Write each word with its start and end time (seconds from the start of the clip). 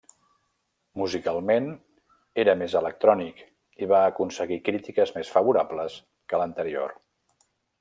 Musicalment 1.01 1.67
era 2.45 2.55
més 2.61 2.77
electrònic 2.81 3.45
i 3.85 3.91
va 3.93 4.01
aconseguir 4.07 4.59
crítiques 4.71 5.15
més 5.19 5.31
favorables 5.37 6.01
que 6.33 6.41
l'anterior. 6.45 6.99